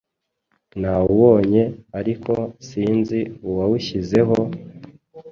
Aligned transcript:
nawubonye 0.81 1.63
ariko 1.99 2.33
sinzi 2.67 3.19
uwawushyizeho, 3.47 4.35